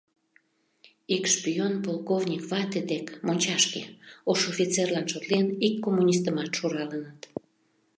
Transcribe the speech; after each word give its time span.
Ик 1.15 1.23
шпион 1.33 1.73
полковник 1.85 2.43
вате 2.51 2.81
дек, 2.91 3.05
мончашке, 3.25 3.81
ош 4.31 4.39
офицерлан 4.51 5.05
шотлен 5.11 5.47
ик 5.67 5.75
коммунистымат 5.83 6.49
шуралыныт. 6.57 7.19